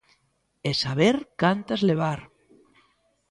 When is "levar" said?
1.89-2.19